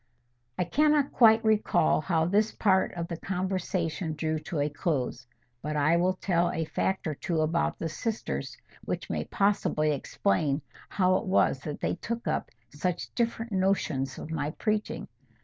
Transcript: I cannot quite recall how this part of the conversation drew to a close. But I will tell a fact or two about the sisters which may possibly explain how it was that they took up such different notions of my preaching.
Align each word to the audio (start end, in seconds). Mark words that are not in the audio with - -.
I 0.57 0.63
cannot 0.63 1.11
quite 1.11 1.45
recall 1.45 2.01
how 2.01 2.25
this 2.25 2.51
part 2.55 2.91
of 2.95 3.07
the 3.07 3.17
conversation 3.17 4.15
drew 4.15 4.39
to 4.39 4.57
a 4.59 4.67
close. 4.67 5.27
But 5.61 5.75
I 5.75 5.95
will 5.97 6.15
tell 6.15 6.49
a 6.49 6.65
fact 6.65 7.05
or 7.05 7.13
two 7.13 7.41
about 7.41 7.77
the 7.77 7.87
sisters 7.87 8.57
which 8.83 9.11
may 9.11 9.25
possibly 9.25 9.91
explain 9.91 10.63
how 10.89 11.17
it 11.17 11.27
was 11.27 11.59
that 11.59 11.81
they 11.81 11.97
took 11.97 12.27
up 12.27 12.49
such 12.73 13.13
different 13.13 13.51
notions 13.51 14.17
of 14.17 14.31
my 14.31 14.49
preaching. 14.49 15.07